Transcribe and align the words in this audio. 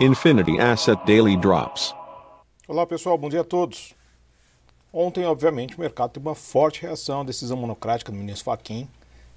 Infinity 0.00 0.58
Asset 0.58 1.00
Daily 1.06 1.36
Drops. 1.36 1.94
Olá 2.66 2.84
pessoal, 2.84 3.16
bom 3.16 3.28
dia 3.28 3.42
a 3.42 3.44
todos. 3.44 3.94
Ontem, 4.92 5.24
obviamente, 5.24 5.76
o 5.76 5.80
mercado 5.80 6.10
teve 6.10 6.26
uma 6.26 6.34
forte 6.34 6.82
reação 6.82 7.20
à 7.20 7.24
decisão 7.24 7.56
monocrática 7.56 8.10
do 8.10 8.18
ministro 8.18 8.44
Fachin 8.44 8.88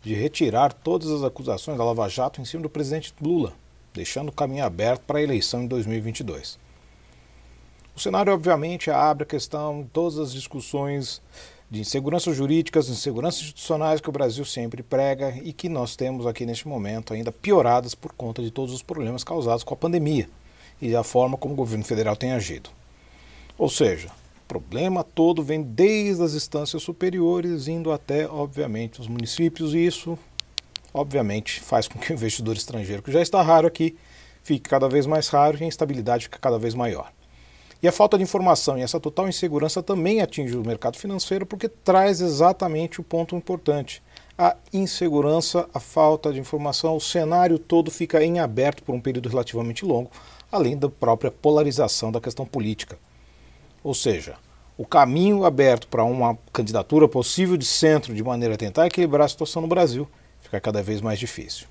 de 0.01 0.15
retirar 0.15 0.73
todas 0.73 1.11
as 1.11 1.23
acusações 1.23 1.77
da 1.77 1.83
Lava 1.83 2.09
Jato 2.09 2.41
em 2.41 2.45
cima 2.45 2.63
do 2.63 2.71
presidente 2.71 3.13
Lula, 3.21 3.53
deixando 3.93 4.29
o 4.29 4.31
caminho 4.31 4.65
aberto 4.65 5.01
para 5.01 5.19
a 5.19 5.21
eleição 5.21 5.61
em 5.61 5.67
2022. 5.67 6.57
O 7.95 7.99
cenário, 7.99 8.33
obviamente, 8.33 8.89
abre 8.89 9.25
a 9.25 9.27
questão 9.27 9.83
de 9.83 9.89
todas 9.89 10.17
as 10.17 10.33
discussões 10.33 11.21
de 11.69 11.81
inseguranças 11.81 12.35
jurídicas, 12.35 12.89
inseguranças 12.89 13.41
institucionais 13.41 14.01
que 14.01 14.09
o 14.09 14.13
Brasil 14.13 14.43
sempre 14.43 14.81
prega 14.81 15.37
e 15.43 15.53
que 15.53 15.69
nós 15.69 15.95
temos 15.95 16.25
aqui 16.25 16.47
neste 16.47 16.67
momento 16.67 17.13
ainda 17.13 17.31
pioradas 17.31 17.93
por 17.93 18.11
conta 18.13 18.41
de 18.41 18.49
todos 18.49 18.73
os 18.73 18.81
problemas 18.81 19.23
causados 19.23 19.63
com 19.63 19.75
a 19.75 19.77
pandemia 19.77 20.27
e 20.81 20.91
da 20.91 21.03
forma 21.03 21.37
como 21.37 21.53
o 21.53 21.57
governo 21.57 21.83
federal 21.83 22.15
tem 22.15 22.31
agido. 22.31 22.69
Ou 23.57 23.69
seja, 23.69 24.09
o 24.43 24.47
problema 24.47 25.03
todo 25.03 25.43
vem 25.43 25.61
desde 25.61 26.23
as 26.23 26.33
instâncias 26.33 26.83
superiores, 26.83 27.67
indo 27.67 27.91
até, 27.91 28.27
obviamente, 28.27 29.01
os 29.01 29.07
municípios, 29.07 29.73
e 29.73 29.85
isso, 29.85 30.17
obviamente, 30.93 31.59
faz 31.59 31.87
com 31.87 31.97
que 31.99 32.11
o 32.11 32.15
investidor 32.15 32.55
estrangeiro, 32.55 33.01
que 33.01 33.11
já 33.11 33.21
está 33.21 33.41
raro 33.41 33.67
aqui, 33.67 33.97
fique 34.43 34.69
cada 34.69 34.87
vez 34.87 35.05
mais 35.05 35.27
raro 35.27 35.57
e 35.59 35.63
a 35.63 35.67
instabilidade 35.67 36.25
fica 36.25 36.39
cada 36.39 36.57
vez 36.57 36.73
maior. 36.73 37.11
E 37.81 37.87
a 37.87 37.91
falta 37.91 38.17
de 38.17 38.23
informação 38.23 38.77
e 38.77 38.81
essa 38.81 38.99
total 38.99 39.27
insegurança 39.27 39.83
também 39.83 40.21
atinge 40.21 40.55
o 40.55 40.65
mercado 40.65 40.97
financeiro 40.97 41.45
porque 41.45 41.69
traz 41.69 42.21
exatamente 42.21 42.99
o 42.99 43.03
ponto 43.03 43.35
importante. 43.35 44.01
A 44.39 44.55
insegurança, 44.71 45.67
a 45.73 45.79
falta 45.79 46.31
de 46.31 46.39
informação, 46.39 46.95
o 46.95 47.01
cenário 47.01 47.57
todo 47.57 47.89
fica 47.89 48.23
em 48.23 48.39
aberto 48.39 48.83
por 48.83 48.93
um 48.93 49.01
período 49.01 49.29
relativamente 49.29 49.83
longo, 49.83 50.11
além 50.51 50.77
da 50.77 50.87
própria 50.87 51.31
polarização 51.31 52.11
da 52.11 52.21
questão 52.21 52.45
política. 52.45 52.99
Ou 53.83 53.95
seja, 53.95 54.35
o 54.77 54.85
caminho 54.85 55.43
aberto 55.43 55.87
para 55.87 56.03
uma 56.03 56.37
candidatura 56.53 57.07
possível 57.07 57.57
de 57.57 57.65
centro 57.65 58.13
de 58.13 58.23
maneira 58.23 58.53
a 58.53 58.57
tentar 58.57 58.85
equilibrar 58.85 59.25
a 59.25 59.27
situação 59.27 59.63
no 59.63 59.67
Brasil 59.67 60.07
fica 60.39 60.61
cada 60.61 60.83
vez 60.83 61.01
mais 61.01 61.17
difícil. 61.17 61.67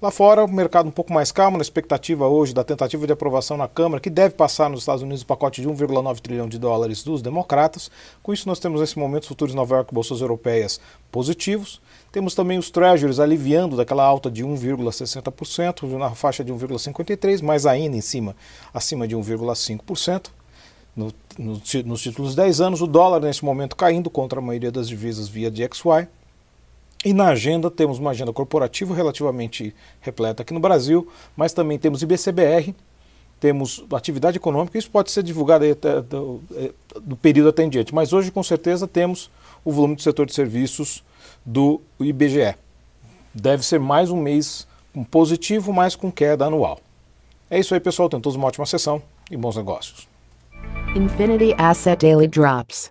Lá 0.00 0.12
fora, 0.12 0.44
o 0.44 0.48
mercado 0.48 0.86
um 0.86 0.92
pouco 0.92 1.12
mais 1.12 1.32
calmo, 1.32 1.58
na 1.58 1.62
expectativa 1.62 2.28
hoje 2.28 2.54
da 2.54 2.62
tentativa 2.62 3.04
de 3.04 3.12
aprovação 3.12 3.56
na 3.56 3.66
Câmara, 3.66 4.00
que 4.00 4.08
deve 4.08 4.32
passar 4.32 4.70
nos 4.70 4.80
Estados 4.80 5.02
Unidos 5.02 5.22
o 5.22 5.26
pacote 5.26 5.60
de 5.60 5.68
1,9 5.68 6.20
trilhão 6.20 6.48
de 6.48 6.56
dólares 6.56 7.02
dos 7.02 7.20
democratas. 7.20 7.90
Com 8.22 8.32
isso, 8.32 8.48
nós 8.48 8.60
temos 8.60 8.80
nesse 8.80 8.96
momento 8.96 9.22
os 9.22 9.28
futuros 9.28 9.56
Nova 9.56 9.74
York 9.74 9.92
bolsas 9.92 10.20
europeias 10.20 10.80
positivos. 11.10 11.80
Temos 12.12 12.32
também 12.32 12.58
os 12.58 12.70
treasuries 12.70 13.18
aliviando 13.18 13.76
daquela 13.76 14.04
alta 14.04 14.30
de 14.30 14.44
1,60%, 14.44 15.98
na 15.98 16.10
faixa 16.10 16.44
de 16.44 16.52
1,53%, 16.52 17.42
mas 17.42 17.66
ainda 17.66 17.96
em 17.96 18.00
cima, 18.00 18.36
acima 18.72 19.08
de 19.08 19.16
1,5%. 19.16 20.26
No, 20.94 21.12
no, 21.36 21.60
nos 21.86 22.02
títulos 22.02 22.36
10 22.36 22.60
anos, 22.60 22.80
o 22.80 22.86
dólar 22.86 23.20
nesse 23.20 23.44
momento 23.44 23.74
caindo 23.74 24.08
contra 24.08 24.38
a 24.38 24.42
maioria 24.42 24.70
das 24.70 24.88
divisas 24.88 25.26
via 25.26 25.50
DXY. 25.50 26.06
E 27.04 27.12
na 27.12 27.28
agenda 27.28 27.70
temos 27.70 27.98
uma 27.98 28.10
agenda 28.10 28.32
corporativa 28.32 28.94
relativamente 28.94 29.74
repleta 30.00 30.42
aqui 30.42 30.52
no 30.52 30.60
Brasil, 30.60 31.08
mas 31.36 31.52
também 31.52 31.78
temos 31.78 32.02
IBCBR, 32.02 32.74
temos 33.38 33.84
atividade 33.92 34.36
econômica, 34.36 34.76
isso 34.76 34.90
pode 34.90 35.12
ser 35.12 35.22
divulgado 35.22 35.64
do, 36.08 36.42
é, 36.56 36.72
do 37.00 37.16
período 37.16 37.50
até 37.50 37.62
em 37.62 37.68
diante, 37.68 37.94
mas 37.94 38.12
hoje 38.12 38.32
com 38.32 38.42
certeza 38.42 38.88
temos 38.88 39.30
o 39.64 39.70
volume 39.70 39.94
do 39.94 40.02
setor 40.02 40.26
de 40.26 40.34
serviços 40.34 41.04
do 41.46 41.80
IBGE. 42.00 42.56
Deve 43.32 43.64
ser 43.64 43.78
mais 43.78 44.10
um 44.10 44.20
mês 44.20 44.66
um 44.94 45.04
positivo, 45.04 45.72
mas 45.72 45.94
com 45.94 46.10
queda 46.10 46.46
anual. 46.46 46.80
É 47.50 47.58
isso 47.58 47.74
aí, 47.74 47.80
pessoal. 47.80 48.08
Tenham 48.08 48.20
todos 48.20 48.36
uma 48.36 48.48
ótima 48.48 48.66
sessão 48.66 49.00
e 49.30 49.36
bons 49.36 49.56
negócios. 49.56 50.08
Infinity 50.96 51.54
Asset 51.56 52.04
Daily 52.04 52.26
Drops. 52.26 52.90